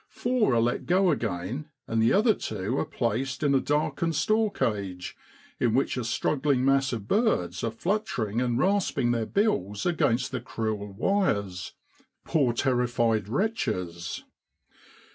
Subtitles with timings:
[0.09, 4.51] Four are let go again, and the other two are placed in a darkened store
[4.51, 5.15] cage,
[5.59, 10.41] in which a struggling mass of birds are fluttering and rasping their bills against the
[10.41, 11.73] cruel wires.
[12.25, 14.23] Poor terrified wretches!